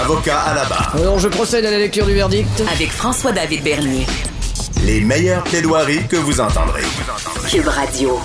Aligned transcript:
Avocat 0.00 0.40
à 0.40 0.54
la 0.54 0.64
barre. 0.66 0.94
Alors 0.94 1.18
je 1.18 1.26
procède 1.26 1.64
à 1.64 1.72
la 1.72 1.78
lecture 1.78 2.06
du 2.06 2.14
verdict. 2.14 2.48
Avec 2.72 2.88
François-David 2.88 3.64
Bernier. 3.64 4.06
Les 4.86 5.00
meilleures 5.00 5.42
plaidoiries 5.42 6.06
que 6.06 6.14
vous 6.14 6.40
entendrez. 6.40 6.82
Cube 7.50 7.66
Radio. 7.66 8.16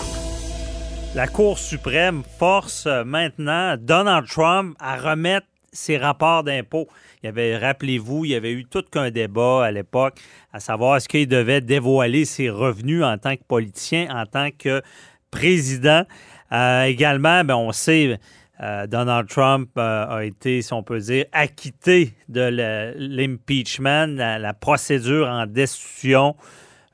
La 1.15 1.27
Cour 1.27 1.57
suprême 1.57 2.21
force 2.37 2.85
euh, 2.85 3.03
maintenant 3.03 3.75
Donald 3.79 4.27
Trump 4.27 4.75
à 4.79 4.97
remettre 4.97 5.47
ses 5.71 5.97
rapports 5.97 6.43
d'impôts. 6.43 6.87
Il 7.23 7.25
y 7.25 7.29
avait, 7.29 7.57
rappelez-vous, 7.57 8.25
il 8.25 8.31
y 8.31 8.35
avait 8.35 8.51
eu 8.51 8.65
tout 8.65 8.83
qu'un 8.83 9.09
débat 9.09 9.65
à 9.65 9.71
l'époque 9.71 10.19
à 10.53 10.59
savoir 10.59 10.97
est-ce 10.97 11.09
qu'il 11.09 11.27
devait 11.27 11.61
dévoiler 11.61 12.25
ses 12.25 12.51
revenus 12.51 13.03
en 13.03 13.17
tant 13.17 13.35
que 13.35 13.43
politicien, 13.47 14.07
en 14.15 14.27
tant 14.27 14.49
que 14.51 14.83
président. 15.31 16.03
Euh, 16.51 16.83
également, 16.83 17.43
ben, 17.43 17.55
on 17.55 17.71
sait, 17.71 18.19
euh, 18.61 18.85
Donald 18.85 19.27
Trump 19.27 19.69
euh, 19.77 20.17
a 20.17 20.23
été, 20.23 20.61
si 20.61 20.73
on 20.73 20.83
peut 20.83 20.99
dire, 20.99 21.25
acquitté 21.31 22.13
de 22.29 22.93
l'impeachment, 22.97 24.15
la, 24.15 24.53
procédure 24.53 25.27
en 25.27 25.47
destitution. 25.47 26.35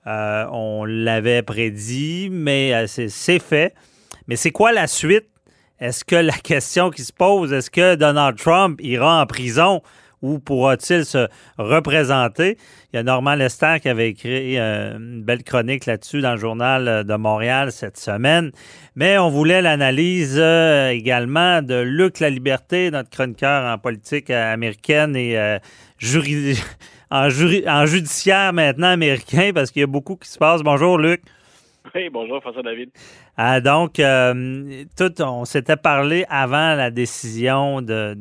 Euh, 0.08 0.46
on 0.52 0.86
l'avait 0.86 1.42
prédit, 1.42 2.30
mais 2.32 2.88
c'est 2.88 3.40
fait. 3.40 3.76
Mais 4.28 4.38
c'est 4.38 4.52
quoi 4.52 4.72
la 4.72 4.88
suite? 4.88 5.28
Est-ce 5.80 6.06
que 6.06 6.16
la 6.16 6.34
question 6.44 6.90
qui 6.92 7.04
se 7.04 7.14
pose, 7.14 7.52
est-ce 7.52 7.70
que 7.70 7.96
Donald 7.96 8.38
Trump 8.38 8.80
ira 8.82 9.22
en 9.22 9.26
prison? 9.26 9.82
Ou 10.22 10.40
pourra-t-il 10.40 11.06
se 11.06 11.28
représenter? 11.58 12.58
Il 12.92 12.98
y 12.98 13.00
a 13.00 13.04
Normand 13.04 13.36
Lester 13.36 13.78
qui 13.82 13.90
avait 13.90 14.10
écrit 14.10 14.58
euh, 14.58 14.98
une 14.98 15.24
belle 15.24 15.44
chronique 15.44 15.86
là-dessus 15.86 16.22
dans 16.22 16.32
le 16.32 16.40
journal 16.40 17.04
de 17.04 17.16
Montréal 17.16 17.72
cette 17.72 17.98
semaine. 17.98 18.52
Mais 18.96 19.18
on 19.18 19.30
voulait 19.30 19.62
l'analyse 19.62 20.38
euh, 20.40 20.90
également 20.90 21.62
de 21.62 21.76
Luc 21.76 22.20
La 22.20 22.30
Liberté, 22.30 22.92
notre 22.92 23.10
chroniqueur 23.10 23.72
en 23.72 23.78
politique 23.78 24.30
américaine 24.30 25.16
et 25.16 25.38
euh, 25.38 25.60
en, 27.12 27.28
en 27.28 27.86
judiciaire 27.86 28.54
maintenant 28.54 28.90
américain, 28.90 29.52
parce 29.54 29.72
qu'il 29.72 29.82
y 29.82 29.84
a 29.84 29.88
beaucoup 29.88 30.16
qui 30.16 30.30
se 30.30 30.38
passe. 30.38 30.62
Bonjour, 30.64 30.98
Luc. 30.98 31.22
Oui, 31.96 32.10
bonjour, 32.12 32.42
François 32.42 32.62
David. 32.62 32.92
Ah, 33.38 33.62
donc, 33.62 33.94
tout, 33.96 35.22
on 35.22 35.46
s'était 35.46 35.78
parlé 35.78 36.26
avant 36.30 36.76
la 36.76 36.92
décision 36.92 37.82
de. 37.82 38.16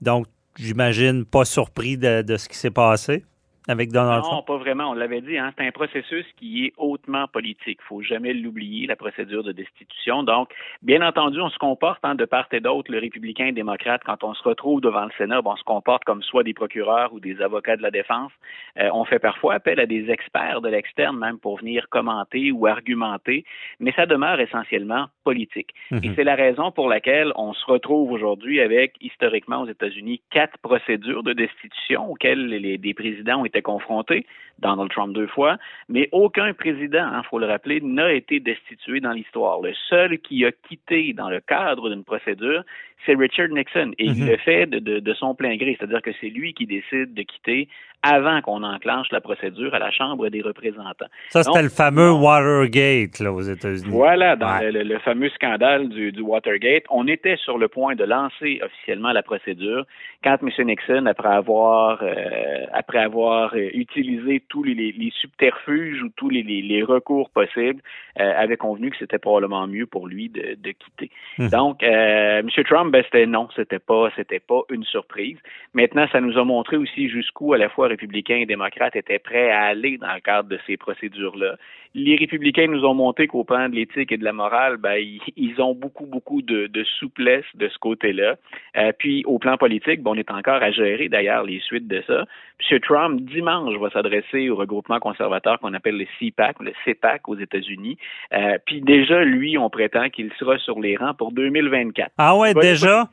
Donc, 0.00 0.26
j'imagine, 0.56 1.24
pas 1.24 1.44
surpris 1.44 1.96
de, 1.96 2.36
ce 2.36 2.48
qui 2.48 2.56
s'est 2.56 2.70
passé 2.70 3.24
avec 3.68 3.90
Donald 3.90 4.22
Trump? 4.22 4.34
Non, 4.34 4.42
pas 4.42 4.58
vraiment. 4.58 4.90
On 4.90 4.94
l'avait 4.94 5.20
dit, 5.20 5.38
hein, 5.38 5.52
c'est 5.56 5.66
un 5.66 5.72
processus 5.72 6.26
qui 6.36 6.66
est 6.66 6.72
hautement 6.76 7.26
politique. 7.28 7.78
Il 7.82 7.86
faut 7.88 8.02
jamais 8.02 8.32
l'oublier, 8.32 8.86
la 8.86 8.96
procédure 8.96 9.42
de 9.42 9.52
destitution. 9.52 10.22
Donc, 10.22 10.50
bien 10.82 11.06
entendu, 11.06 11.40
on 11.40 11.48
se 11.48 11.58
comporte 11.58 12.00
hein, 12.04 12.14
de 12.14 12.24
part 12.24 12.46
et 12.52 12.60
d'autre, 12.60 12.92
le 12.92 12.98
républicain 12.98 13.46
et 13.46 13.48
le 13.48 13.54
démocrate, 13.54 14.02
quand 14.04 14.22
on 14.22 14.34
se 14.34 14.42
retrouve 14.42 14.80
devant 14.80 15.04
le 15.04 15.10
Sénat, 15.16 15.40
on 15.44 15.56
se 15.56 15.64
comporte 15.64 16.04
comme 16.04 16.22
soit 16.22 16.42
des 16.42 16.54
procureurs 16.54 17.12
ou 17.12 17.20
des 17.20 17.40
avocats 17.40 17.76
de 17.76 17.82
la 17.82 17.90
défense. 17.90 18.32
Euh, 18.78 18.88
on 18.92 19.04
fait 19.04 19.18
parfois 19.18 19.54
appel 19.54 19.80
à 19.80 19.86
des 19.86 20.10
experts 20.10 20.60
de 20.60 20.68
l'externe 20.68 21.18
même 21.18 21.38
pour 21.38 21.58
venir 21.58 21.88
commenter 21.88 22.52
ou 22.52 22.66
argumenter, 22.66 23.44
mais 23.80 23.92
ça 23.92 24.06
demeure 24.06 24.40
essentiellement 24.40 25.06
politique. 25.24 25.70
Et 25.90 26.08
mhm. 26.08 26.14
c'est 26.16 26.24
la 26.24 26.34
raison 26.34 26.70
pour 26.70 26.88
laquelle 26.88 27.32
on 27.36 27.52
se 27.54 27.64
retrouve 27.66 28.12
aujourd'hui 28.12 28.60
avec, 28.60 28.94
historiquement 29.00 29.62
aux 29.62 29.68
États-Unis, 29.68 30.20
quatre 30.30 30.58
procédures 30.58 31.22
de 31.22 31.32
destitution 31.32 32.10
auxquelles 32.10 32.46
les, 32.46 32.76
les 32.76 32.94
présidents 32.94 33.40
ont 33.40 33.44
été 33.44 33.53
confronté, 33.62 34.26
Donald 34.58 34.90
Trump 34.90 35.14
deux 35.14 35.26
fois, 35.26 35.56
mais 35.88 36.08
aucun 36.12 36.52
président, 36.54 37.06
il 37.10 37.14
hein, 37.16 37.22
faut 37.28 37.38
le 37.38 37.46
rappeler, 37.46 37.80
n'a 37.80 38.12
été 38.12 38.40
destitué 38.40 39.00
dans 39.00 39.12
l'histoire. 39.12 39.60
Le 39.60 39.72
seul 39.88 40.18
qui 40.18 40.44
a 40.44 40.52
quitté 40.52 41.12
dans 41.12 41.28
le 41.28 41.40
cadre 41.40 41.90
d'une 41.90 42.04
procédure, 42.04 42.62
c'est 43.06 43.14
Richard 43.14 43.48
Nixon. 43.48 43.92
Et 43.98 44.06
il 44.06 44.22
mhm. 44.22 44.30
le 44.30 44.36
fait 44.38 44.66
de, 44.66 45.14
son 45.14 45.34
plein 45.34 45.56
gré, 45.56 45.76
c'est-à-dire 45.78 46.02
que 46.02 46.10
c'est 46.20 46.28
lui 46.28 46.54
qui 46.54 46.66
décide 46.66 47.14
de 47.14 47.22
quitter 47.22 47.68
avant 48.02 48.42
qu'on 48.42 48.62
enclenche 48.62 49.10
la 49.12 49.22
procédure 49.22 49.74
à 49.74 49.78
la 49.78 49.90
Chambre 49.90 50.28
des 50.28 50.42
représentants. 50.42 51.06
Ça, 51.30 51.42
c'était 51.42 51.62
le 51.62 51.70
fameux 51.70 52.12
Watergate 52.12 53.18
là, 53.20 53.32
aux 53.32 53.40
États-Unis. 53.40 53.90
Voilà, 53.90 54.36
dans 54.36 54.60
le, 54.60 54.98
fameux 54.98 55.30
scandale 55.30 55.88
du, 55.88 56.20
Watergate, 56.20 56.84
on 56.90 57.06
était 57.06 57.36
sur 57.36 57.56
le 57.56 57.68
point 57.68 57.94
de 57.94 58.04
lancer 58.04 58.60
officiellement 58.62 59.12
la 59.12 59.22
procédure 59.22 59.86
quand 60.22 60.36
M. 60.42 60.66
Nixon, 60.66 61.06
après 61.06 61.34
avoir, 61.34 62.02
euh, 62.02 62.66
après 62.74 62.98
avoir 62.98 63.54
euh, 63.54 63.70
utilisé 63.72 64.40
tous 64.48 64.62
les, 64.62 65.12
subterfuges 65.20 66.02
ou 66.02 66.08
tous 66.16 66.30
les, 66.30 66.82
recours 66.82 67.30
possibles, 67.30 67.80
euh, 68.20 68.32
avait 68.36 68.56
convenu 68.56 68.90
que 68.90 68.96
c'était 68.98 69.18
probablement 69.18 69.66
mieux 69.66 69.86
pour 69.86 70.06
lui 70.06 70.28
de, 70.28 70.70
quitter. 70.70 71.10
Mhm. 71.38 71.48
Donc, 71.48 71.82
M. 71.82 72.48
Trump 72.66 72.92
ben, 72.92 73.02
c'était 73.04 73.26
non, 73.26 73.48
c'était 73.56 73.78
pas, 73.78 74.10
c'était 74.16 74.40
pas 74.40 74.62
une 74.70 74.84
surprise. 74.84 75.38
Maintenant, 75.72 76.06
ça 76.12 76.20
nous 76.20 76.38
a 76.38 76.44
montré 76.44 76.76
aussi 76.76 77.08
jusqu'où 77.08 77.52
à 77.52 77.58
la 77.58 77.68
fois 77.68 77.88
républicains 77.88 78.36
et 78.36 78.46
démocrates 78.46 78.96
étaient 78.96 79.18
prêts 79.18 79.50
à 79.50 79.62
aller 79.62 79.98
dans 79.98 80.14
le 80.14 80.20
cadre 80.20 80.48
de 80.48 80.58
ces 80.66 80.76
procédures-là. 80.76 81.56
Les 81.96 82.16
républicains 82.16 82.66
nous 82.66 82.84
ont 82.84 82.94
montré 82.94 83.28
qu'au 83.28 83.44
plan 83.44 83.68
de 83.68 83.76
l'éthique 83.76 84.10
et 84.10 84.16
de 84.16 84.24
la 84.24 84.32
morale, 84.32 84.78
ben, 84.78 84.96
ils, 85.36 85.60
ont 85.60 85.74
beaucoup, 85.74 86.06
beaucoup 86.06 86.42
de, 86.42 86.68
souplesse 86.98 87.44
de 87.54 87.68
ce 87.68 87.78
côté-là. 87.78 88.34
Euh, 88.76 88.90
puis, 88.98 89.22
au 89.26 89.38
plan 89.38 89.56
politique, 89.56 90.02
ben, 90.02 90.10
on 90.10 90.14
est 90.16 90.30
encore 90.30 90.60
à 90.60 90.72
gérer 90.72 91.08
d'ailleurs 91.08 91.44
les 91.44 91.60
suites 91.60 91.86
de 91.86 92.02
ça. 92.04 92.24
M. 92.70 92.80
Trump, 92.80 93.20
dimanche, 93.20 93.78
va 93.78 93.90
s'adresser 93.90 94.33
au 94.50 94.56
regroupement 94.56 95.00
conservateur 95.00 95.58
qu'on 95.60 95.74
appelle 95.74 95.96
le 95.96 96.06
CPAC, 96.18 96.56
le 96.60 96.72
CPAC 96.84 97.28
aux 97.28 97.36
États-Unis. 97.36 97.96
Euh, 98.32 98.58
puis 98.66 98.80
déjà, 98.80 99.24
lui, 99.24 99.56
on 99.58 99.70
prétend 99.70 100.08
qu'il 100.10 100.30
sera 100.38 100.58
sur 100.58 100.80
les 100.80 100.96
rangs 100.96 101.14
pour 101.14 101.32
2024. 101.32 102.10
Ah 102.18 102.36
ouais, 102.36 102.54
déjà? 102.54 103.08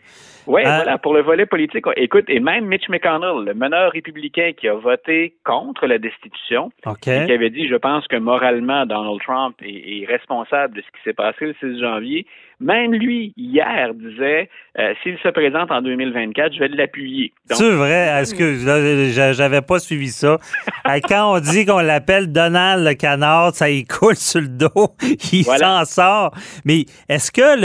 Oui, 0.48 0.62
euh, 0.62 0.76
voilà, 0.76 0.98
pour 0.98 1.14
le 1.14 1.22
volet 1.22 1.46
politique. 1.46 1.86
Écoute, 1.96 2.26
et 2.28 2.40
même 2.40 2.66
Mitch 2.66 2.90
McConnell, 2.90 3.46
le 3.46 3.54
meneur 3.54 3.92
républicain 3.92 4.52
qui 4.58 4.68
a 4.68 4.74
voté 4.74 5.36
contre 5.46 5.86
la 5.86 5.98
destitution, 5.98 6.72
qui 7.02 7.12
avait 7.12 7.50
dit, 7.50 7.68
je 7.68 7.76
pense 7.76 8.08
que 8.08 8.18
moralement, 8.18 8.86
Donald 8.86 9.20
Trump 9.22 9.56
est, 9.62 10.06
responsable 10.08 10.76
de 10.76 10.82
ce 10.82 10.88
qui 10.88 11.04
s'est 11.04 11.14
passé 11.14 11.46
le 11.46 11.56
6 11.60 11.80
janvier, 11.80 12.26
même 12.60 12.94
lui, 12.94 13.34
hier, 13.38 13.94
disait, 13.94 14.50
euh, 14.78 14.94
s'il 15.02 15.18
se 15.20 15.30
présente 15.30 15.72
en 15.72 15.82
2024, 15.82 16.54
je 16.54 16.60
vais 16.60 16.68
l'appuyer. 16.70 17.34
C'est 17.50 17.72
vrai? 17.72 18.22
Est-ce 18.22 18.36
que 18.36 19.34
j'avais 19.34 19.62
pas 19.62 19.80
suivi 19.80 20.10
ça? 20.10 20.38
Quand 21.12 21.36
on 21.36 21.40
dit 21.42 21.66
qu'on 21.66 21.80
l'appelle 21.80 22.32
Donald 22.32 22.88
le 22.88 22.94
canard, 22.94 23.54
ça 23.54 23.70
y 23.70 23.84
coule 23.84 24.16
sur 24.16 24.40
le 24.40 24.48
dos, 24.48 24.96
il 25.34 25.44
s'en 25.44 25.84
sort. 25.84 26.34
Mais 26.64 26.86
est-ce 27.10 27.34
que 27.34 27.60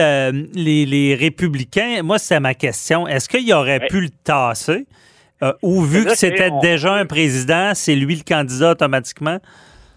les, 0.56 1.14
républicains, 1.14 2.02
moi 2.02 2.18
c'est 2.18 2.40
ma 2.40 2.54
question, 2.54 3.06
est-ce 3.06 3.28
qu'il 3.28 3.52
aurait 3.52 3.86
pu 3.86 4.00
le 4.00 4.08
tasser? 4.08 4.88
Euh, 5.44 5.52
ou 5.62 5.82
vu 5.82 6.04
que 6.06 6.16
c'était 6.16 6.50
déjà 6.60 6.94
un 6.94 7.06
président, 7.06 7.70
c'est 7.74 7.94
lui 7.94 8.16
le 8.16 8.24
candidat 8.24 8.72
automatiquement? 8.72 9.38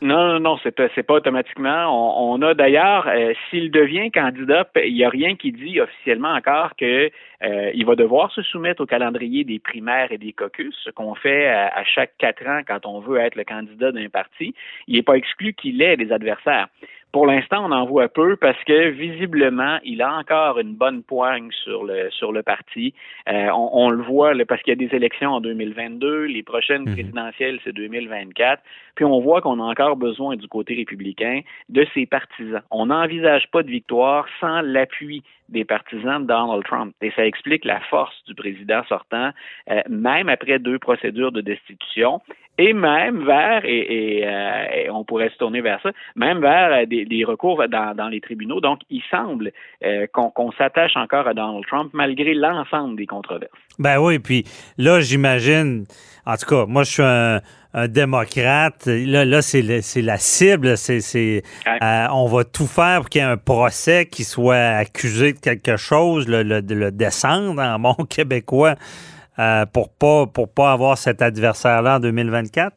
Non, 0.02 0.28
non, 0.28 0.40
non, 0.40 0.58
c'est 0.64 0.72
pas, 0.72 0.88
pas 0.88 1.14
automatiquement. 1.16 2.32
On, 2.32 2.42
a 2.42 2.54
d'ailleurs, 2.54 3.08
euh, 3.10 3.34
s'il 3.50 3.70
devient 3.70 4.10
candidat, 4.12 4.66
il 4.86 4.94
n'y 4.94 5.04
a 5.04 5.10
rien 5.10 5.36
qui 5.36 5.52
dit 5.52 5.82
officiellement 5.82 6.34
encore 6.34 6.76
que 6.78 7.12
euh, 7.44 7.72
il 7.74 7.86
va 7.86 7.96
devoir 7.96 8.32
se 8.32 8.42
soumettre 8.42 8.82
au 8.82 8.86
calendrier 8.86 9.44
des 9.44 9.60
primaires 9.60 10.14
et 10.14 10.18
des 10.18 10.32
caucus, 10.32 10.74
ce 10.86 10.90
qu'on 10.90 11.16
fait 11.16 11.48
à, 11.48 11.84
chaque 11.84 12.14
quatre 12.18 12.48
ans 12.48 12.62
quand 12.66 12.86
on 12.86 13.02
veut 13.02 13.18
être 13.18 13.36
le 13.36 13.44
candidat 13.44 13.92
d'un 13.92 14.08
parti. 14.08 14.56
Il 14.88 14.96
n'est 14.96 15.04
pas 15.04 15.18
exclu 15.18 15.54
qu'il 15.54 15.82
ait 15.82 15.98
des 15.98 16.14
adversaires. 16.14 16.68
Pour 17.12 17.26
l'instant, 17.26 17.66
on 17.66 17.72
en 17.72 17.86
voit 17.88 18.08
peu 18.08 18.36
parce 18.36 18.64
que 18.66 18.90
visiblement, 18.90 19.80
il 19.84 20.04
a 20.04 20.16
encore 20.16 20.60
une 20.60 20.76
bonne 20.76 21.02
poigne 21.02 21.50
sur 21.64 21.84
le 21.84 22.12
sur 22.12 22.32
le 22.32 22.44
parti. 22.44 22.94
Euh, 23.28 23.48
on, 23.52 23.90
le 23.90 24.04
voit 24.04 24.34
parce 24.48 24.62
qu'il 24.62 24.80
y 24.80 24.84
a 24.84 24.88
des 24.88 24.96
élections 24.96 25.32
en 25.32 25.42
2022, 25.42 26.26
les 26.26 26.44
prochaines 26.44 26.84
mhm. 26.84 26.94
présidentielles 26.94 27.60
c'est 27.64 27.74
2024. 27.74 28.62
Puis 28.94 29.06
on 29.06 29.20
voit 29.22 29.42
qu'on 29.42 29.60
a 29.60 29.64
encore 29.64 29.96
besoin 29.96 30.36
du 30.36 30.48
côté 30.48 30.76
républicain 30.76 31.42
de 31.70 31.86
ses 31.96 32.06
partisans. 32.06 32.62
On 32.70 32.88
n'envisage 32.88 33.50
pas 33.52 33.64
de 33.64 33.70
victoire 33.70 34.28
sans 34.40 34.62
l'appui 34.62 35.24
des 35.50 35.66
partisans 35.66 36.22
de 36.22 36.28
Donald 36.28 36.64
Trump. 36.64 36.94
Et 37.02 37.12
ça 37.12 37.26
explique 37.26 37.66
la 37.66 37.80
force 37.90 38.16
du 38.28 38.36
président 38.36 38.82
sortant, 38.88 39.32
euh, 39.70 39.82
même 39.90 40.30
après 40.30 40.60
deux 40.60 40.80
procédures 40.80 41.32
de 41.32 41.42
destitution, 41.42 42.22
et 42.60 42.74
même 42.74 43.26
vers, 43.26 43.62
et, 43.64 44.22
euh, 44.26 44.92
on 44.92 45.06
pourrait 45.06 45.30
se 45.30 45.38
tourner 45.38 45.62
vers 45.62 45.82
ça, 45.82 45.92
même 46.16 46.42
vers 46.42 46.86
des 46.88 47.06
les, 47.06 47.06
les 47.06 47.24
recours 47.24 47.64
dans, 47.70 48.10
les 48.10 48.20
tribunaux. 48.20 48.60
Donc, 48.60 48.82
il 48.90 49.02
semble 49.10 49.52
euh, 49.84 50.08
qu'on 50.12 50.52
s'attache 50.52 50.98
encore 50.98 51.26
à 51.28 51.34
Donald 51.34 51.66
Trump 51.68 51.92
malgré 51.94 52.34
l'ensemble 52.34 52.98
des 52.98 53.06
controverses. 53.06 53.52
Ben 53.80 53.98
oui, 53.98 54.20
puis 54.20 54.44
là, 54.78 55.00
j'imagine, 55.00 55.86
en 56.26 56.36
tout 56.36 56.46
cas, 56.48 56.66
moi, 56.66 56.84
je 56.84 56.92
suis 56.92 57.04
un, 57.04 57.40
un 57.74 57.88
démocrate. 57.88 58.86
Là, 58.86 59.26
là 59.26 59.42
c'est 59.42 59.62
la 59.62 60.18
cible. 60.18 60.78
C'est, 60.78 61.44
euh, 61.68 62.08
on 62.12 62.28
va 62.28 62.44
tout 62.44 62.68
faire 62.68 63.02
pour 63.02 63.10
qu'il 63.10 63.22
y 63.22 63.24
ait 63.24 63.28
un 63.28 63.38
procès 63.38 64.06
qui 64.06 64.24
soit 64.24 64.56
accusé 64.56 65.34
de 65.34 65.40
quelque 65.40 65.78
chose, 65.78 66.28
le, 66.28 66.44
le, 66.44 66.62
le 66.62 66.92
descendre 66.92 67.62
en 67.62 67.80
bon 67.80 67.94
québécois, 68.10 68.76
euh, 69.38 69.66
pour 69.66 69.90
pas 69.90 70.26
pour 70.28 70.50
pas 70.50 70.72
avoir 70.72 70.98
cet 70.98 71.22
adversaire-là 71.22 71.98
en 71.98 72.00
2024. 72.00 72.76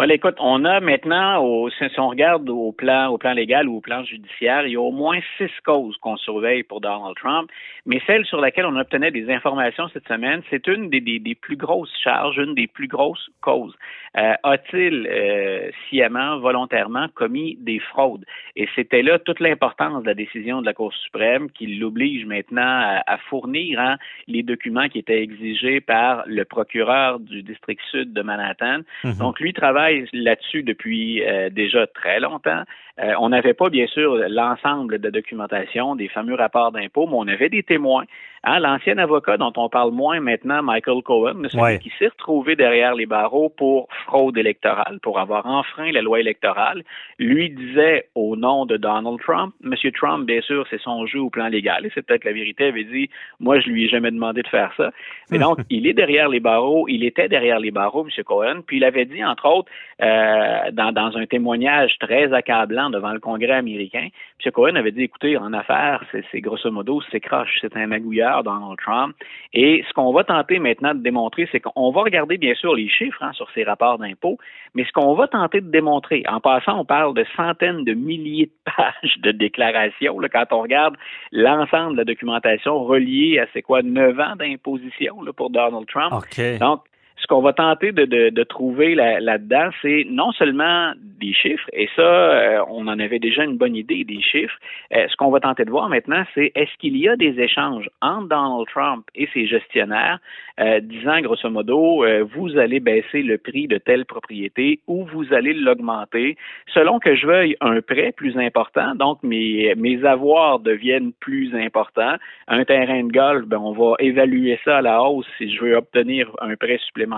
Voilà, 0.00 0.14
écoute, 0.14 0.36
on 0.38 0.64
a 0.64 0.80
maintenant, 0.80 1.44
au, 1.44 1.68
si 1.68 1.84
on 1.98 2.08
regarde 2.08 2.48
au 2.48 2.72
plan, 2.72 3.08
au 3.08 3.18
plan 3.18 3.34
légal 3.34 3.68
ou 3.68 3.76
au 3.76 3.80
plan 3.82 4.02
judiciaire, 4.02 4.66
il 4.66 4.72
y 4.72 4.76
a 4.76 4.80
au 4.80 4.92
moins 4.92 5.18
six 5.36 5.50
causes 5.62 5.94
qu'on 5.98 6.16
surveille 6.16 6.62
pour 6.62 6.80
Donald 6.80 7.14
Trump, 7.16 7.50
mais 7.84 8.00
celle 8.06 8.24
sur 8.24 8.40
laquelle 8.40 8.64
on 8.64 8.76
obtenait 8.76 9.10
des 9.10 9.30
informations 9.30 9.90
cette 9.92 10.08
semaine, 10.08 10.40
c'est 10.48 10.66
une 10.68 10.88
des, 10.88 11.02
des, 11.02 11.18
des, 11.18 11.34
plus 11.34 11.56
grosses 11.56 11.94
charges, 12.02 12.38
une 12.38 12.54
des 12.54 12.66
plus 12.66 12.88
grosses 12.88 13.28
causes. 13.42 13.76
Euh, 14.16 14.32
a-t-il 14.42 15.06
euh, 15.06 15.70
sciemment, 15.86 16.38
volontairement 16.38 17.08
commis 17.14 17.58
des 17.60 17.78
fraudes? 17.78 18.24
Et 18.56 18.66
c'était 18.74 19.02
là 19.02 19.18
toute 19.18 19.38
l'importance 19.38 20.02
de 20.02 20.06
la 20.06 20.14
décision 20.14 20.62
de 20.62 20.66
la 20.66 20.72
Cour 20.72 20.94
suprême 20.94 21.50
qui 21.50 21.66
l'oblige 21.76 22.24
maintenant 22.24 22.62
à, 22.62 23.02
à 23.06 23.18
fournir 23.18 23.78
hein, 23.78 23.98
les 24.26 24.42
documents 24.42 24.88
qui 24.88 24.98
étaient 24.98 25.22
exigés 25.22 25.82
par 25.82 26.24
le 26.26 26.46
procureur 26.46 27.20
du 27.20 27.42
district 27.42 27.82
sud 27.90 28.14
de 28.14 28.22
Manhattan. 28.22 28.78
Mm-hmm. 29.04 29.18
Donc, 29.18 29.40
lui 29.40 29.52
travaille 29.52 29.89
là-dessus 30.12 30.62
depuis 30.62 31.22
euh, 31.22 31.50
déjà 31.50 31.86
très 31.86 32.20
longtemps. 32.20 32.62
Euh, 32.98 33.14
on 33.18 33.30
n'avait 33.30 33.54
pas, 33.54 33.70
bien 33.70 33.86
sûr, 33.86 34.16
l'ensemble 34.28 34.98
de 34.98 35.10
documentation 35.10 35.96
des 35.96 36.08
fameux 36.08 36.34
rapports 36.34 36.72
d'impôts, 36.72 37.06
mais 37.06 37.16
on 37.16 37.28
avait 37.28 37.48
des 37.48 37.62
témoins. 37.62 38.04
Hein, 38.42 38.58
L'ancien 38.58 38.96
avocat 38.96 39.36
dont 39.36 39.52
on 39.56 39.68
parle 39.68 39.92
moins 39.92 40.20
maintenant, 40.20 40.62
Michael 40.62 41.02
Cohen, 41.02 41.42
celui 41.48 41.78
qui 41.78 41.92
s'est 41.98 42.08
retrouvé 42.08 42.56
derrière 42.56 42.94
les 42.94 43.04
barreaux 43.04 43.50
pour 43.50 43.88
fraude 44.06 44.38
électorale, 44.38 44.98
pour 45.02 45.18
avoir 45.18 45.44
enfreint 45.44 45.92
la 45.92 46.00
loi 46.00 46.20
électorale, 46.20 46.82
lui 47.18 47.50
disait 47.50 48.08
au 48.14 48.36
nom 48.36 48.64
de 48.64 48.78
Donald 48.78 49.20
Trump, 49.20 49.54
Monsieur 49.60 49.92
Trump, 49.92 50.26
bien 50.26 50.40
sûr, 50.40 50.66
c'est 50.70 50.80
son 50.80 51.04
jeu 51.06 51.20
au 51.20 51.28
plan 51.28 51.48
légal, 51.48 51.84
et 51.84 51.90
c'est 51.94 52.00
peut-être 52.00 52.24
la 52.24 52.32
vérité, 52.32 52.64
avait 52.64 52.84
dit, 52.84 53.10
moi, 53.40 53.60
je 53.60 53.68
lui 53.68 53.84
ai 53.84 53.88
jamais 53.88 54.10
demandé 54.10 54.40
de 54.40 54.48
faire 54.48 54.72
ça. 54.76 54.90
Mais 55.30 55.38
donc, 55.46 55.58
il 55.68 55.86
est 55.86 55.94
derrière 55.94 56.30
les 56.30 56.40
barreaux, 56.40 56.86
il 56.88 57.04
était 57.04 57.28
derrière 57.28 57.60
les 57.60 57.70
barreaux, 57.70 58.06
M. 58.06 58.24
Cohen, 58.24 58.62
puis 58.66 58.78
il 58.78 58.84
avait 58.84 59.04
dit, 59.04 59.22
entre 59.22 59.46
autres, 59.48 59.70
euh, 60.02 60.70
dans, 60.72 60.92
dans 60.92 61.16
un 61.16 61.26
témoignage 61.26 61.96
très 61.98 62.32
accablant 62.32 62.90
devant 62.90 63.12
le 63.12 63.20
Congrès 63.20 63.52
américain, 63.52 64.08
M. 64.44 64.52
Cohen 64.52 64.74
avait 64.76 64.92
dit, 64.92 65.02
écoutez, 65.02 65.36
en 65.36 65.52
affaires, 65.52 66.02
c'est 66.12 66.40
grosso 66.40 66.70
modo, 66.70 67.02
c'est 67.10 67.20
croche, 67.20 67.58
c'est 67.60 67.76
un 67.76 67.86
magouilleur, 67.86 68.42
Donald 68.42 68.78
Trump. 68.78 69.14
Et 69.52 69.84
ce 69.86 69.92
qu'on 69.92 70.12
va 70.12 70.24
tenter 70.24 70.58
maintenant 70.58 70.94
de 70.94 71.00
démontrer, 71.00 71.48
c'est 71.52 71.60
qu'on 71.60 71.90
va 71.90 72.02
regarder 72.02 72.38
bien 72.38 72.54
sûr 72.54 72.74
les 72.74 72.88
chiffres 72.88 73.22
hein, 73.22 73.32
sur 73.34 73.50
ces 73.50 73.64
rapports 73.64 73.98
d'impôts, 73.98 74.38
mais 74.74 74.84
ce 74.84 74.92
qu'on 74.92 75.14
va 75.14 75.26
tenter 75.28 75.60
de 75.60 75.70
démontrer, 75.70 76.22
en 76.28 76.40
passant, 76.40 76.80
on 76.80 76.84
parle 76.84 77.14
de 77.14 77.24
centaines 77.36 77.84
de 77.84 77.92
milliers 77.92 78.46
de 78.46 78.72
pages 78.72 79.18
de 79.18 79.32
déclarations, 79.32 80.18
là, 80.18 80.28
quand 80.28 80.46
on 80.52 80.62
regarde 80.62 80.96
l'ensemble 81.32 81.92
de 81.92 81.98
la 81.98 82.04
documentation 82.04 82.84
reliée 82.84 83.38
à 83.38 83.46
c'est 83.52 83.62
quoi, 83.62 83.82
neuf 83.82 84.18
ans 84.18 84.36
d'imposition 84.36 85.16
pour 85.36 85.50
Donald 85.50 85.86
Trump. 85.86 86.12
Donc, 86.58 86.80
ce 87.20 87.26
qu'on 87.26 87.42
va 87.42 87.52
tenter 87.52 87.92
de, 87.92 88.04
de, 88.04 88.30
de 88.30 88.42
trouver 88.44 88.94
là-dedans, 88.94 89.70
c'est 89.82 90.06
non 90.08 90.32
seulement 90.32 90.92
des 91.20 91.34
chiffres, 91.34 91.68
et 91.74 91.88
ça, 91.94 92.02
euh, 92.02 92.64
on 92.70 92.88
en 92.88 92.98
avait 92.98 93.18
déjà 93.18 93.44
une 93.44 93.58
bonne 93.58 93.76
idée 93.76 94.04
des 94.04 94.22
chiffres. 94.22 94.56
Euh, 94.94 95.06
ce 95.06 95.16
qu'on 95.16 95.30
va 95.30 95.38
tenter 95.38 95.66
de 95.66 95.70
voir 95.70 95.90
maintenant, 95.90 96.24
c'est 96.34 96.50
est-ce 96.54 96.74
qu'il 96.78 96.96
y 96.96 97.08
a 97.08 97.16
des 97.16 97.38
échanges 97.38 97.90
entre 98.00 98.28
Donald 98.28 98.66
Trump 98.68 99.04
et 99.14 99.28
ses 99.34 99.46
gestionnaires 99.46 100.18
euh, 100.60 100.80
disant 100.80 101.20
grosso 101.20 101.48
modo, 101.50 102.04
vous 102.34 102.56
allez 102.56 102.80
baisser 102.80 103.22
le 103.22 103.36
prix 103.36 103.66
de 103.66 103.76
telle 103.76 104.06
propriété 104.06 104.80
ou 104.86 105.04
vous 105.06 105.32
allez 105.32 105.52
l'augmenter 105.52 106.36
selon 106.74 106.98
que 106.98 107.14
je 107.14 107.26
veuille 107.26 107.56
un 107.60 107.80
prêt 107.82 108.12
plus 108.16 108.36
important, 108.38 108.94
donc 108.94 109.22
mes, 109.22 109.74
mes 109.76 110.04
avoirs 110.04 110.58
deviennent 110.58 111.12
plus 111.20 111.54
importants. 111.54 112.16
Un 112.48 112.64
terrain 112.64 113.04
de 113.04 113.12
golf, 113.12 113.46
ben, 113.46 113.58
on 113.58 113.72
va 113.72 113.96
évaluer 113.98 114.58
ça 114.64 114.78
à 114.78 114.82
la 114.82 115.02
hausse 115.02 115.26
si 115.36 115.54
je 115.54 115.60
veux 115.62 115.76
obtenir 115.76 116.30
un 116.40 116.56
prêt 116.56 116.78
supplémentaire 116.86 117.09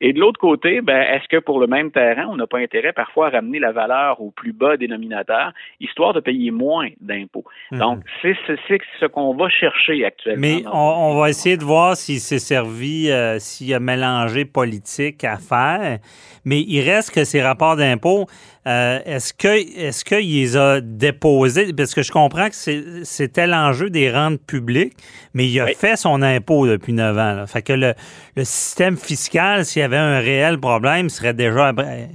et 0.00 0.12
de 0.12 0.20
l'autre 0.20 0.40
côté, 0.40 0.80
ben, 0.80 1.00
est-ce 1.00 1.28
que 1.28 1.38
pour 1.38 1.60
le 1.60 1.66
même 1.66 1.90
terrain, 1.90 2.26
on 2.28 2.36
n'a 2.36 2.46
pas 2.46 2.58
intérêt 2.58 2.92
parfois 2.92 3.28
à 3.28 3.30
ramener 3.30 3.58
la 3.58 3.72
valeur 3.72 4.20
au 4.20 4.30
plus 4.30 4.52
bas 4.52 4.76
dénominateur, 4.76 5.52
histoire 5.80 6.12
de 6.12 6.20
payer 6.20 6.50
moins 6.50 6.88
d'impôts? 7.00 7.44
Mhm. 7.70 7.78
Donc, 7.78 7.98
c'est 8.20 8.36
ce, 8.46 9.06
qu'on 9.06 9.34
va 9.34 9.48
chercher 9.48 10.04
actuellement. 10.04 10.40
Mais 10.40 10.64
on, 10.72 11.16
va 11.18 11.30
essayer 11.30 11.56
de 11.56 11.64
voir 11.64 11.96
s'il 11.96 12.20
s'est 12.20 12.38
servi, 12.38 13.10
euh, 13.10 13.38
s'il 13.38 13.68
y 13.68 13.74
a 13.74 13.80
mélangé 13.80 14.44
politique 14.44 15.24
à 15.24 15.36
faire. 15.36 15.98
Mais 16.44 16.60
il 16.60 16.80
reste 16.80 17.14
que 17.14 17.24
ces 17.24 17.42
rapports 17.42 17.76
d'impôts, 17.76 18.26
euh, 18.66 19.00
est-ce 19.04 19.34
que 19.34 19.48
est-ce 19.48 20.04
qu'il 20.04 20.40
les 20.40 20.56
a 20.56 20.80
déposés? 20.80 21.72
Parce 21.72 21.94
que 21.94 22.02
je 22.02 22.12
comprends 22.12 22.48
que 22.48 22.54
c'était 23.04 23.46
l'enjeu 23.46 23.90
des 23.90 24.10
rentes 24.10 24.40
publiques, 24.40 24.94
mais 25.34 25.48
il 25.48 25.60
a 25.60 25.66
fait 25.66 25.96
son 25.96 26.22
impôt 26.22 26.66
depuis 26.66 26.92
neuf 26.92 27.16
ans. 27.18 27.44
Fait 27.46 27.62
que 27.62 27.72
le, 27.72 27.94
le 28.36 28.44
système 28.44 28.96
fiscal, 28.96 29.11
s'il 29.16 29.80
y 29.80 29.84
avait 29.84 29.96
un 29.96 30.18
réel 30.18 30.58
problème, 30.58 31.08
serait 31.08 31.34
déjà 31.34 31.72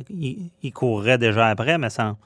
il, 0.10 0.50
il 0.64 0.72
courrait 0.74 1.18
déjà 1.18 1.48
après, 1.48 1.78
me 1.78 1.90
semble. 1.90 2.18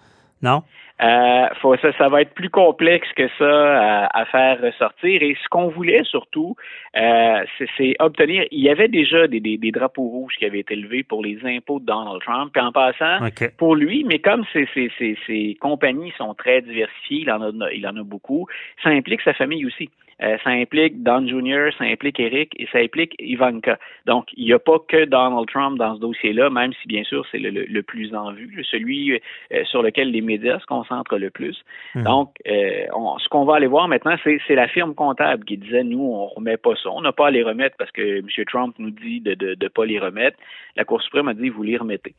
Non? 0.41 0.63
Euh, 1.01 1.47
faut, 1.61 1.75
ça, 1.77 1.91
ça 1.97 2.09
va 2.09 2.21
être 2.21 2.33
plus 2.35 2.49
complexe 2.49 3.07
que 3.15 3.27
ça 3.39 4.05
à, 4.05 4.21
à 4.21 4.25
faire 4.25 4.61
ressortir. 4.61 5.21
Et 5.23 5.35
ce 5.43 5.49
qu'on 5.49 5.69
voulait 5.69 6.03
surtout, 6.03 6.55
euh, 6.95 7.43
c'est 7.77 7.95
obtenir. 7.99 8.45
Il 8.51 8.59
y 8.59 8.69
avait 8.69 8.87
déjà 8.87 9.27
des, 9.27 9.39
des, 9.39 9.57
des, 9.57 9.71
drapeaux 9.71 10.07
rouges 10.07 10.35
qui 10.37 10.45
avaient 10.45 10.59
été 10.59 10.75
levés 10.75 11.03
pour 11.03 11.23
les 11.23 11.39
impôts 11.43 11.79
de 11.79 11.85
Donald 11.85 12.21
Trump. 12.21 12.51
Puis 12.53 12.61
en 12.61 12.71
passant, 12.71 13.17
pour 13.57 13.75
lui, 13.75 14.03
mais 14.07 14.19
comme 14.19 14.43
ces, 14.53 15.57
compagnies 15.59 16.13
sont 16.17 16.35
très 16.35 16.61
diversifiées, 16.61 17.21
il 17.21 17.31
en 17.31 17.41
a, 17.41 17.71
il 17.73 17.87
en 17.87 17.97
a 17.97 18.03
beaucoup. 18.03 18.45
Ça 18.83 18.89
implique 18.89 19.21
sa 19.21 19.33
famille 19.33 19.65
aussi. 19.65 19.89
Euh, 20.23 20.37
ça 20.43 20.51
implique 20.51 21.01
Don 21.03 21.27
Jr., 21.27 21.69
ça 21.77 21.85
implique 21.85 22.19
Eric 22.19 22.53
et 22.57 22.67
ça 22.71 22.77
implique 22.77 23.15
Ivanka. 23.19 23.79
Donc, 24.05 24.27
il 24.37 24.45
n'y 24.45 24.53
a 24.53 24.59
pas 24.59 24.77
que 24.87 25.05
Donald 25.05 25.47
Trump 25.47 25.77
dans 25.79 25.95
ce 25.95 25.99
dossier-là, 25.99 26.49
même 26.49 26.73
si 26.81 26.87
bien 26.87 27.03
sûr 27.03 27.25
c'est 27.31 27.39
le, 27.39 27.49
le, 27.49 27.83
plus 27.83 28.13
en 28.13 28.31
vue, 28.31 28.63
celui 28.69 29.13
euh, 29.13 29.63
sur 29.65 29.81
lequel 29.81 30.11
les 30.11 30.21
médias 30.21 30.59
se 30.59 30.65
concentrent 30.65 31.17
le 31.17 31.29
plus. 31.31 31.57
Mhm. 31.95 32.03
Donc, 32.03 32.29
euh, 32.47 32.85
ce 33.17 33.29
qu'on 33.29 33.45
va 33.45 33.55
aller 33.55 33.67
voir 33.67 33.87
maintenant, 33.87 34.15
c'est 34.23 34.55
la 34.55 34.67
firme 34.67 34.93
comptable 34.93 35.43
qui 35.45 35.57
disait 35.57 35.83
nous, 35.83 36.03
on 36.03 36.27
remet 36.27 36.57
pas 36.57 36.75
ça, 36.81 36.89
on 36.91 37.01
n'a 37.01 37.11
pas 37.11 37.27
à 37.27 37.31
les 37.31 37.43
remettre 37.43 37.75
parce 37.77 37.91
que 37.91 38.19
M. 38.19 38.27
Trump 38.47 38.75
nous 38.77 38.91
dit 38.91 39.21
de 39.21 39.31
ne 39.31 39.55
de, 39.55 39.67
pas 39.67 39.85
les 39.85 39.99
remettre. 39.99 40.37
La 40.75 40.85
Cour 40.85 41.01
suprême 41.01 41.27
a 41.27 41.33
dit 41.33 41.49
vous 41.49 41.63
les 41.63 41.77
remettez. 41.77 42.13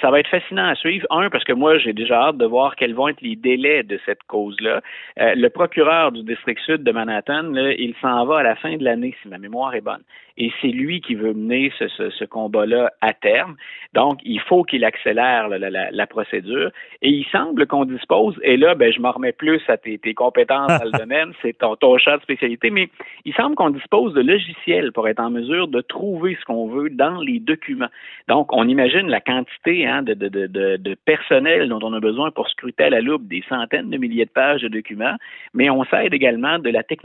ça 0.00 0.10
va 0.10 0.20
être 0.20 0.28
fascinant 0.28 0.66
à 0.66 0.74
suivre. 0.74 1.06
Un, 1.10 1.30
parce 1.30 1.44
que 1.44 1.52
moi, 1.52 1.78
j'ai 1.78 1.92
déjà 1.92 2.28
hâte 2.28 2.38
de 2.38 2.46
voir 2.46 2.74
quels 2.76 2.94
vont 2.94 3.08
être 3.08 3.20
les 3.20 3.36
délais 3.36 3.82
de 3.82 4.00
cette 4.06 4.22
cause-là. 4.24 4.80
le 5.16 5.48
procureur 5.48 6.10
du 6.12 6.22
district 6.22 6.60
sud 6.60 6.82
de 6.82 6.92
Manhattan 6.92 7.33
il 7.42 7.94
s'en 8.00 8.24
va 8.26 8.38
à 8.38 8.42
la 8.42 8.56
fin 8.56 8.76
de 8.76 8.84
l'année, 8.84 9.14
si 9.22 9.28
ma 9.28 9.38
mémoire 9.38 9.74
est 9.74 9.80
bonne. 9.80 10.02
Et 10.36 10.50
c'est 10.60 10.68
lui 10.68 11.00
qui 11.00 11.14
veut 11.14 11.32
mener 11.32 11.72
ce, 11.78 12.24
combat-là 12.24 12.90
à 13.00 13.12
terme. 13.12 13.54
Donc, 13.92 14.18
il 14.24 14.40
faut 14.40 14.64
qu'il 14.64 14.84
accélère 14.84 15.48
la, 15.48 16.06
procédure. 16.06 16.70
Et 17.02 17.10
il 17.10 17.24
semble 17.26 17.66
qu'on 17.66 17.84
dispose, 17.84 18.34
et 18.42 18.56
là, 18.56 18.74
ben, 18.74 18.92
je 18.92 19.00
m'en 19.00 19.12
remets 19.12 19.32
plus 19.32 19.62
à 19.68 19.76
tes, 19.76 19.98
compétences 20.14 20.66
dans 20.78 20.84
le 20.84 20.98
domaine, 20.98 21.32
c'est 21.40 21.58
ton, 21.58 21.76
ton 21.76 21.98
champ 21.98 22.16
de 22.16 22.22
spécialité, 22.22 22.70
mais 22.70 22.88
il 23.24 23.32
semble 23.34 23.54
qu'on 23.54 23.70
dispose 23.70 24.12
de 24.14 24.22
logiciels 24.22 24.92
pour 24.92 25.06
être 25.08 25.20
en 25.20 25.30
mesure 25.30 25.68
de 25.68 25.80
trouver 25.80 26.36
ce 26.40 26.44
qu'on 26.44 26.68
veut 26.68 26.90
dans 26.90 27.20
les 27.20 27.38
documents. 27.38 27.88
Donc, 28.28 28.52
on 28.52 28.66
imagine 28.68 29.08
la 29.08 29.20
quantité 29.20 29.86
hein, 29.86 30.02
de, 30.02 30.14
de, 30.14 30.94
personnel 31.04 31.68
dont 31.68 31.80
on 31.82 31.92
a 31.92 32.00
besoin 32.00 32.30
pour 32.30 32.48
scruter 32.48 32.84
à 32.84 32.90
la 32.90 33.00
loupe 33.00 33.26
des 33.28 33.44
centaines 33.48 33.90
de 33.90 33.96
milliers 33.96 34.24
de 34.24 34.30
pages 34.30 34.62
de 34.62 34.68
documents, 34.68 35.16
mais 35.52 35.70
on 35.70 35.84
s'aide 35.84 36.12
également 36.12 36.58
de 36.58 36.70
la 36.70 36.82
technologie. 36.82 37.04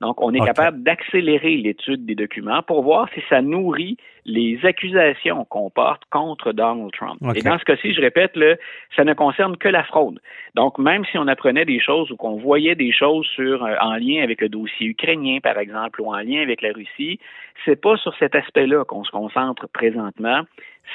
Donc, 0.00 0.20
on 0.20 0.32
est 0.34 0.44
capable 0.44 0.82
d'accélérer 0.82 1.56
l'étude 1.56 2.04
des 2.04 2.14
documents 2.14 2.62
pour 2.62 2.82
voir 2.82 3.08
si 3.14 3.20
ça 3.28 3.40
nourrit 3.42 3.96
les 4.24 4.58
accusations 4.64 5.44
qu'on 5.46 5.70
porte 5.70 6.02
contre 6.10 6.52
Donald 6.52 6.92
Trump. 6.92 7.18
Et 7.34 7.42
dans 7.42 7.58
ce 7.58 7.64
cas-ci, 7.64 7.92
je 7.92 8.00
répète, 8.00 8.36
là, 8.36 8.54
ça 8.96 9.04
ne 9.04 9.14
concerne 9.14 9.56
que 9.56 9.68
la 9.68 9.82
fraude. 9.84 10.20
Donc, 10.54 10.78
même 10.78 11.04
si 11.10 11.18
on 11.18 11.26
apprenait 11.26 11.64
des 11.64 11.80
choses 11.80 12.10
ou 12.10 12.16
qu'on 12.16 12.36
voyait 12.36 12.74
des 12.74 12.92
choses 12.92 13.26
sur, 13.34 13.64
euh, 13.64 13.74
en 13.80 13.94
lien 13.96 14.22
avec 14.22 14.40
le 14.40 14.48
dossier 14.48 14.86
ukrainien, 14.86 15.38
par 15.42 15.58
exemple, 15.58 16.00
ou 16.00 16.06
en 16.14 16.18
lien 16.18 16.42
avec 16.42 16.62
la 16.62 16.72
Russie, 16.72 17.18
c'est 17.64 17.80
pas 17.80 17.96
sur 17.96 18.14
cet 18.18 18.34
aspect-là 18.34 18.84
qu'on 18.84 19.04
se 19.04 19.10
concentre 19.10 19.68
présentement 19.68 20.42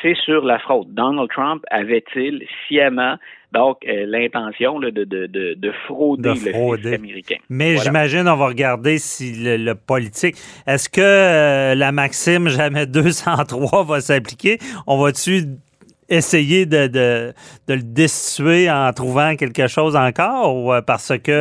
c'est 0.01 0.15
sur 0.25 0.43
la 0.45 0.59
fraude. 0.59 0.93
Donald 0.93 1.29
Trump 1.29 1.63
avait-il 1.71 2.43
sciemment 2.67 3.15
donc 3.53 3.77
euh, 3.87 4.05
l'intention 4.05 4.77
de, 4.79 4.89
de, 4.89 5.05
de, 5.05 5.25
de, 5.25 5.71
frauder, 5.85 6.29
le 6.29 6.35
fisc 6.35 6.93
américain. 6.93 7.37
Mais 7.49 7.77
j'imagine 7.77 8.27
on 8.27 8.35
va 8.35 8.47
regarder 8.47 8.97
si 8.97 9.31
le, 9.37 9.73
politique. 9.73 10.35
Est-ce 10.67 10.89
que 10.89 10.99
euh, 10.99 11.73
la 11.73 11.93
maxime 11.93 12.49
jamais 12.49 12.85
203 13.25 13.83
va 13.83 14.01
s'appliquer? 14.01 14.59
On 14.85 14.97
va-tu 14.97 15.59
essayer 16.09 16.65
de, 16.65 16.87
de, 16.87 17.33
de 17.67 17.73
le 17.73 17.81
destituer 17.83 18.69
en 18.71 18.91
trouvant 18.93 19.35
quelque 19.35 19.67
chose 19.67 19.95
encore 19.95 20.55
ou 20.55 20.73
euh, 20.73 20.81
parce 20.81 21.17
que 21.17 21.31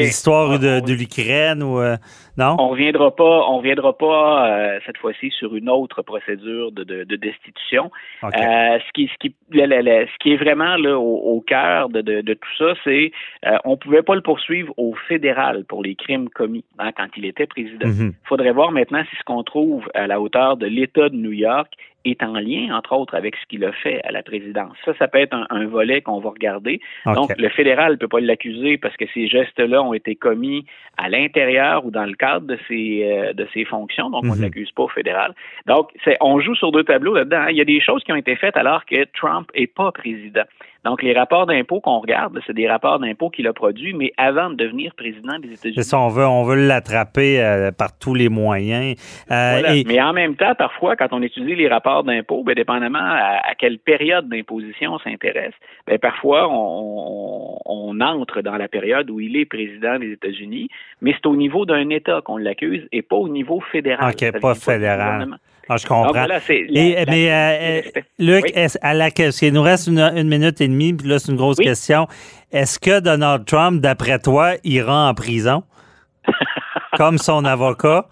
l'histoire 0.00 0.58
de, 0.58 0.80
de 0.80 0.92
l'Ukraine 0.92 1.62
ou 1.62 1.80
euh, 1.80 1.96
non? 2.36 2.56
On 2.58 2.68
reviendra 2.70 3.14
pas, 3.14 3.46
on 3.48 3.58
reviendra 3.58 3.96
pas 3.96 4.48
euh, 4.48 4.78
cette 4.86 4.96
fois-ci 4.98 5.30
sur 5.30 5.54
une 5.54 5.68
autre 5.68 6.02
procédure 6.02 6.72
de, 6.72 6.82
de, 6.82 7.04
de 7.04 7.16
destitution. 7.16 7.90
Euh, 8.24 8.78
ce 8.78 8.92
qui, 8.92 9.08
ce 9.08 9.14
qui, 9.20 9.34
le- 9.50 9.66
le- 9.66 9.82
le- 9.82 10.06
ce 10.06 10.18
qui 10.20 10.32
est 10.32 10.36
vraiment 10.36 10.76
là 10.76 10.98
au, 10.98 11.16
au 11.36 11.40
cœur 11.40 11.88
de, 11.88 12.00
tout 12.34 12.56
ça, 12.58 12.74
c'est 12.82 13.12
euh, 13.46 13.56
on 13.64 13.76
pouvait 13.76 14.02
pas 14.02 14.14
le 14.16 14.20
poursuivre 14.20 14.72
au 14.76 14.94
fédéral 15.08 15.64
pour 15.68 15.82
les 15.82 15.94
crimes 15.94 16.28
commis 16.28 16.64
hein, 16.78 16.90
quand 16.96 17.06
il 17.16 17.24
était 17.24 17.46
président. 17.46 17.88
Il 17.88 18.12
faudrait 18.28 18.52
voir 18.52 18.72
maintenant 18.72 19.02
si 19.10 19.16
ce 19.16 19.22
qu'on 19.24 19.42
trouve 19.44 19.88
à 19.94 20.06
la 20.06 20.20
hauteur 20.20 20.56
de 20.56 20.66
l'État 20.66 21.08
de 21.08 21.16
New 21.16 21.32
York 21.32 21.72
est 22.04 22.22
en 22.22 22.34
lien, 22.34 22.74
entre 22.76 22.92
autres, 22.94 23.14
avec 23.14 23.36
ce 23.36 23.46
qu'il 23.46 23.64
a 23.64 23.72
fait 23.72 24.00
à 24.04 24.12
la 24.12 24.22
présidence. 24.22 24.76
Ça, 24.84 24.92
ça 24.98 25.08
peut 25.08 25.18
être 25.18 25.34
un, 25.34 25.46
un 25.50 25.66
volet 25.66 26.02
qu'on 26.02 26.18
va 26.20 26.30
regarder. 26.30 26.80
Donc, 27.14 27.30
le 27.38 27.48
fédéral 27.48 27.92
ne 27.92 27.96
peut 27.96 28.08
pas 28.08 28.20
l'accuser 28.20 28.76
parce 28.78 28.96
que 28.96 29.04
ces 29.14 29.26
gestes-là 29.28 29.82
ont 29.82 29.94
été 29.94 30.14
commis 30.14 30.66
à 30.96 31.08
l'intérieur 31.08 31.84
ou 31.86 31.90
dans 31.90 32.04
le 32.04 32.14
cadre 32.14 32.46
de 32.46 32.58
ses, 32.68 33.02
euh, 33.04 33.32
de 33.32 33.46
ses 33.54 33.64
fonctions. 33.64 34.10
Donc, 34.10 34.24
on 34.24 34.28
ne 34.32 34.34
Mhm. 34.36 34.42
l'accuse 34.42 34.70
pas 34.72 34.82
au 34.84 34.88
fédéral. 34.88 35.34
Donc, 35.66 35.90
c'est, 36.04 36.16
on 36.20 36.40
joue 36.40 36.54
sur 36.54 36.72
deux 36.72 36.84
tableaux 36.84 37.14
là-dedans. 37.14 37.38
hein. 37.42 37.50
Il 37.50 37.56
y 37.56 37.60
a 37.60 37.64
des 37.64 37.80
choses 37.80 38.02
qui 38.04 38.12
ont 38.12 38.16
été 38.16 38.36
faites 38.36 38.56
alors 38.56 38.84
que 38.84 39.04
Trump 39.16 39.48
n'est 39.56 39.66
pas 39.66 39.90
président. 39.92 40.44
Donc, 40.84 41.02
les 41.02 41.14
rapports 41.14 41.46
d'impôts 41.46 41.80
qu'on 41.80 41.98
regarde, 41.98 42.38
c'est 42.46 42.52
des 42.52 42.68
rapports 42.68 42.98
d'impôts 42.98 43.30
qu'il 43.30 43.46
a 43.46 43.52
produits, 43.52 43.94
mais 43.94 44.12
avant 44.18 44.50
de 44.50 44.54
devenir 44.56 44.94
président 44.94 45.38
des 45.38 45.48
États-Unis. 45.52 45.74
C'est 45.76 45.82
ça, 45.82 45.98
on 45.98 46.08
veut, 46.08 46.26
on 46.26 46.44
veut 46.44 46.66
l'attraper 46.66 47.42
euh, 47.42 47.70
par 47.72 47.98
tous 47.98 48.14
les 48.14 48.28
moyens. 48.28 48.94
Euh, 49.30 49.50
Voilà. 49.58 49.74
et- 49.74 49.84
Mais 49.86 50.00
en 50.02 50.12
même 50.12 50.36
temps, 50.36 50.54
parfois, 50.56 50.94
quand 50.96 51.08
on 51.12 51.22
étudie 51.22 51.54
les 51.54 51.68
rapports 51.68 52.04
d'impôts, 52.04 52.42
ben, 52.44 52.54
dépendamment 52.54 52.98
à, 52.98 53.40
à 53.50 53.54
quelle 53.54 53.78
période 53.78 54.28
d'imposition 54.28 54.92
on 54.92 54.98
s'intéresse, 54.98 55.54
ben, 55.86 55.98
parfois 55.98 56.48
on, 56.48 56.54
on- 56.56 57.58
on 57.66 58.00
entre 58.00 58.42
dans 58.42 58.56
la 58.56 58.68
période 58.68 59.08
où 59.10 59.20
il 59.20 59.36
est 59.36 59.46
président 59.46 59.98
des 59.98 60.12
États-Unis, 60.12 60.68
mais 61.00 61.12
c'est 61.14 61.26
au 61.26 61.36
niveau 61.36 61.64
d'un 61.64 61.88
État 61.90 62.20
qu'on 62.24 62.36
l'accuse 62.36 62.86
et 62.92 63.02
pas 63.02 63.16
au 63.16 63.28
niveau 63.28 63.60
fédéral. 63.72 64.12
OK, 64.12 64.40
pas 64.40 64.54
fédéral. 64.54 65.28
Ah, 65.68 65.76
je 65.78 65.86
comprends. 65.86 66.12
voilà, 66.12 66.40
c'est 66.40 66.64
la- 66.68 66.80
Et, 66.80 66.94
la- 66.94 67.04
mais, 67.10 67.30
euh, 67.30 67.80
euh. 67.96 68.00
Luc, 68.18 68.44
Oui. 68.44 68.66
à 68.82 68.94
la, 68.94 69.10
parce 69.10 69.38
qu'il 69.38 69.52
nous 69.52 69.62
reste 69.62 69.86
une, 69.86 69.98
une 70.00 70.28
minute 70.28 70.60
et 70.60 70.68
demie, 70.68 70.92
puis 70.92 71.08
là, 71.08 71.18
c'est 71.18 71.30
une 71.32 71.38
grosse 71.38 71.56
Oui. 71.58 71.64
question. 71.64 72.06
Est-ce 72.52 72.78
que 72.78 73.00
Donald 73.00 73.44
Trump, 73.46 73.80
d'après 73.80 74.18
toi, 74.18 74.52
ira 74.64 75.08
en 75.08 75.14
prison? 75.14 75.62
Comme 76.96 77.18
son 77.18 77.44
avocat? 77.44 78.06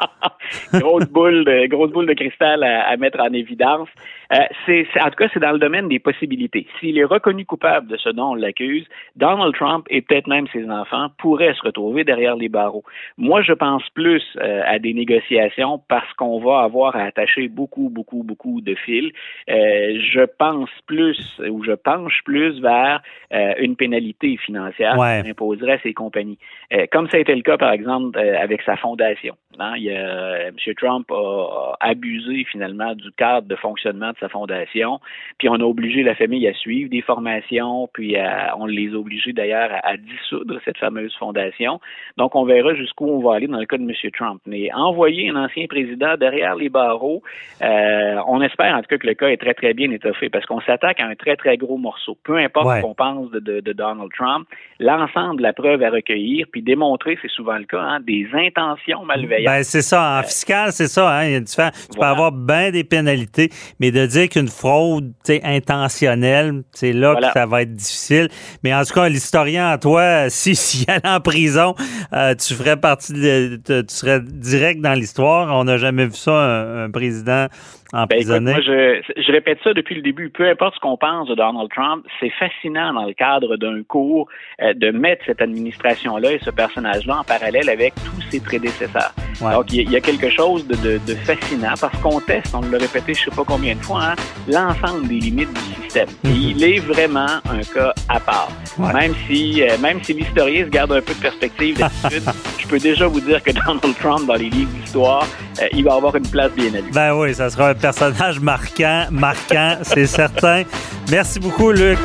grosse 0.74 1.04
boule 1.06 1.44
de 1.44 1.66
grosse 1.68 1.92
boule 1.92 2.06
de 2.06 2.14
cristal 2.14 2.62
à, 2.64 2.88
à 2.88 2.96
mettre 2.96 3.20
en 3.20 3.32
évidence. 3.32 3.88
Euh, 4.32 4.36
c'est, 4.66 4.86
c'est- 4.92 5.00
en 5.02 5.10
tout 5.10 5.16
cas, 5.16 5.28
c'est 5.34 5.40
dans 5.40 5.52
le 5.52 5.58
domaine 5.58 5.88
des 5.88 5.98
possibilités. 5.98 6.66
S'il 6.80 6.98
est 6.98 7.04
reconnu 7.04 7.44
coupable 7.44 7.88
de 7.88 7.96
ce 7.96 8.08
dont 8.08 8.30
on 8.30 8.34
l'accuse, 8.34 8.86
Donald 9.16 9.54
Trump 9.54 9.86
et 9.90 10.00
peut-être 10.02 10.26
même 10.26 10.46
ses 10.52 10.68
enfants 10.70 11.08
pourraient 11.18 11.54
se 11.54 11.62
retrouver 11.62 12.04
derrière 12.04 12.36
les 12.36 12.48
barreaux. 12.48 12.84
Moi, 13.18 13.42
je 13.42 13.52
pense 13.52 13.82
plus 13.90 14.22
euh, 14.40 14.62
à 14.66 14.78
des 14.78 14.94
négociations 14.94 15.82
parce 15.88 16.10
qu'on 16.14 16.40
va 16.40 16.60
avoir 16.60 16.96
à 16.96 17.02
attacher 17.02 17.48
beaucoup, 17.48 17.88
beaucoup, 17.90 18.22
beaucoup 18.22 18.60
de 18.60 18.74
fils. 18.74 19.12
Euh, 19.50 19.98
je 20.12 20.22
pense 20.38 20.70
plus 20.86 21.18
ou 21.48 21.62
je 21.64 21.72
penche 21.72 22.20
plus 22.24 22.60
vers 22.60 23.02
euh, 23.32 23.52
une 23.58 23.76
pénalité 23.76 24.36
financière 24.38 24.98
Ouais. 24.98 25.20
qu'on 25.24 25.30
imposerait 25.30 25.72
à 25.72 25.78
ces 25.80 25.92
compagnies. 25.94 26.38
Euh, 26.72 26.86
comme 26.90 27.08
ça 27.10 27.16
a 27.16 27.20
été 27.20 27.34
le 27.34 27.42
cas, 27.42 27.56
par 27.58 27.72
exemple, 27.72 28.18
euh, 28.18 28.38
avec 28.40 28.62
sa 28.62 28.76
fondation. 28.76 29.34
hein. 29.58 29.74
Il 29.76 29.84
y 29.84 29.90
a, 29.96 30.48
M. 30.48 30.54
Trump 30.76 31.10
a, 31.10 31.76
a 31.80 31.88
abusé 31.90 32.44
finalement 32.50 32.94
du 32.94 33.10
cadre 33.12 33.46
de 33.48 33.56
fonctionnement 33.56 34.10
de 34.10 34.16
sa 34.22 34.28
fondation, 34.28 35.00
puis 35.38 35.48
on 35.48 35.54
a 35.54 35.64
obligé 35.74 36.02
la 36.02 36.14
famille 36.14 36.46
à 36.48 36.54
suivre 36.54 36.88
des 36.90 37.02
formations, 37.02 37.88
puis 37.92 38.16
à- 38.16 38.54
on 38.58 38.66
les 38.66 38.88
a 38.94 38.96
obligés 38.96 39.32
d'ailleurs 39.32 39.70
à, 39.72 39.80
à 39.92 39.96
dissoudre 39.96 40.58
cette 40.64 40.78
fameuse 40.78 41.14
fondation. 41.18 41.80
Donc 42.16 42.34
on 42.34 42.44
verra 42.44 42.74
jusqu'où 42.74 43.06
on 43.08 43.20
va 43.26 43.34
aller 43.36 43.48
dans 43.48 43.58
le 43.58 43.66
cas 43.66 43.76
de 43.78 43.82
M. 43.82 43.92
Trump. 44.18 44.40
Mais 44.46 44.72
envoyer 44.72 45.30
un 45.30 45.36
ancien 45.44 45.66
président 45.66 46.16
derrière 46.16 46.54
les 46.54 46.68
barreaux, 46.68 47.22
euh, 47.62 48.16
on 48.26 48.40
espère 48.42 48.74
en 48.76 48.80
tout 48.82 48.88
cas 48.88 48.98
que 48.98 49.06
le 49.06 49.14
cas 49.14 49.28
est 49.28 49.36
très 49.36 49.54
très 49.54 49.74
bien 49.74 49.90
étoffé 49.90 50.28
parce 50.30 50.46
qu'on 50.46 50.60
s'attaque 50.60 51.00
à 51.00 51.06
un 51.06 51.14
très 51.14 51.36
très 51.36 51.56
gros 51.56 51.76
morceau. 51.78 52.16
Peu 52.24 52.36
importe 52.38 52.66
Ouais. 52.66 52.76
ce 52.78 52.82
qu'on 52.82 52.94
pense 52.94 53.30
de, 53.30 53.40
de- 53.40 53.60
de 53.60 53.72
Donald 53.72 54.10
Trump, 54.16 54.46
l'ensemble 54.78 55.38
de 55.38 55.42
la 55.42 55.52
preuve 55.52 55.82
à 55.82 55.90
recueillir, 55.90 56.46
puis 56.52 56.62
démontrer, 56.62 57.18
c'est 57.22 57.30
souvent 57.30 57.58
le 57.58 57.64
cas, 57.64 57.80
hein, 57.80 58.00
des 58.00 58.26
intentions 58.32 59.04
malveillantes. 59.04 59.52
Ben, 59.54 59.62
c'est 59.64 59.82
ça. 59.82 60.20
En 60.20 60.22
fiscal, 60.22 60.70
c'est 60.72 60.86
ça. 60.86 61.10
Hein? 61.18 61.24
Il 61.26 61.32
y 61.32 61.36
a 61.36 61.40
différents- 61.40 61.70
Tu 61.90 61.98
peux 61.98 62.04
avoir 62.06 62.30
bien 62.32 62.70
des 62.70 62.84
pénalités, 62.84 63.48
mais 63.80 63.90
de 63.90 64.04
dire 64.12 64.28
qu'une 64.28 64.48
fraude 64.48 65.12
intentionnelle, 65.42 66.62
c'est 66.72 66.92
là 66.92 67.12
Voilà. 67.12 67.28
que 67.28 67.32
ça 67.34 67.46
va 67.46 67.62
être 67.62 67.72
difficile. 67.74 68.28
Mais 68.62 68.74
en 68.74 68.84
tout 68.84 68.94
cas, 68.94 69.08
l'historien 69.08 69.72
en 69.72 69.78
toi, 69.78 70.28
si 70.30 70.54
s'il 70.62 70.90
allait 70.90 71.08
en 71.08 71.20
prison, 71.20 71.74
euh, 72.12 72.34
tu 72.34 72.54
ferais 72.54 72.76
partie 72.76 73.12
de, 73.12 73.60
de- 73.64 73.82
tu 73.82 73.94
serais 73.94 74.20
direct 74.22 74.80
dans 74.80 74.92
l'histoire. 74.94 75.56
On 75.56 75.64
n'a 75.64 75.78
jamais 75.78 76.06
vu 76.06 76.14
ça, 76.14 76.32
un, 76.32 76.84
un 76.84 76.90
président 76.90 77.46
Ben, 77.92 78.04
écoute, 78.04 78.12
emprisonné. 78.12 78.52
moi, 78.52 78.60
je, 78.62 79.02
je 79.22 79.32
répète 79.32 79.58
ça 79.62 79.74
depuis 79.74 79.94
le 79.94 80.02
début. 80.02 80.30
Peu 80.30 80.48
importe 80.48 80.74
ce 80.76 80.80
qu'on 80.80 80.96
pense 80.96 81.28
de 81.28 81.34
Donald 81.34 81.68
Trump, 81.74 82.06
c'est 82.20 82.30
fascinant 82.30 82.94
dans 82.94 83.04
le 83.04 83.12
cadre 83.12 83.56
d'un 83.56 83.82
cours 83.82 84.28
euh, 84.62 84.72
de 84.74 84.90
mettre 84.90 85.24
cette 85.26 85.42
administration-là 85.42 86.32
et 86.32 86.38
ce 86.42 86.50
personnage-là 86.50 87.18
en 87.20 87.24
parallèle 87.24 87.68
avec 87.68 87.92
tous 87.96 88.22
ses 88.30 88.40
prédécesseurs. 88.40 89.12
Ouais. 89.42 89.52
Donc, 89.52 89.72
il 89.72 89.76
y, 89.76 89.80
a- 89.80 89.82
il 89.82 89.90
y 89.92 89.96
a 89.96 90.00
quelque 90.00 90.30
chose 90.30 90.66
de, 90.66 90.74
de- 90.76 90.98
de 91.06 91.14
fascinant 91.16 91.74
parce 91.80 91.96
qu'on 92.00 92.20
teste, 92.20 92.54
on 92.54 92.60
l'a 92.62 92.78
répété 92.78 93.12
je 93.14 93.24
sais 93.24 93.30
pas 93.36 93.44
combien 93.46 93.74
de 93.74 93.80
fois, 93.80 94.00
hein, 94.12 94.14
l'ensemble 94.48 95.08
des 95.08 95.16
limites 95.18 95.52
du 95.52 95.82
système. 95.82 96.08
Et 96.24 96.28
il 96.30 96.64
est 96.64 96.78
vraiment 96.78 97.26
un 97.50 97.60
cas 97.74 97.92
à 98.08 98.20
part. 98.20 98.48
Mhm. 98.78 98.84
Ouais. 98.86 98.92
Même 98.94 99.14
si, 99.26 99.62
euh, 99.62 99.76
même 99.82 100.02
si 100.02 100.14
l'historien 100.14 100.64
se 100.64 100.70
garde 100.70 100.92
un 100.92 101.00
peu 101.02 101.12
de 101.14 101.20
perspective 101.20 101.78
d'habitude, 101.78 102.22
peux 102.72 102.78
déjà 102.78 103.06
vous 103.06 103.20
dire 103.20 103.42
que 103.42 103.50
Donald 103.66 103.94
Trump, 104.00 104.26
dans 104.26 104.34
les 104.34 104.48
livres 104.48 104.70
d'histoire, 104.72 105.26
euh, 105.60 105.66
il 105.72 105.84
va 105.84 105.94
avoir 105.94 106.16
une 106.16 106.26
place 106.26 106.50
bien 106.52 106.70
lui. 106.70 106.90
Ben 106.92 107.12
oui, 107.14 107.34
ça 107.34 107.50
sera 107.50 107.68
un 107.68 107.74
personnage 107.74 108.40
marquant, 108.40 109.06
marquant, 109.10 109.76
c'est 109.82 110.06
certain. 110.06 110.62
Merci 111.10 111.38
beaucoup, 111.38 111.70
Luc. 111.70 111.98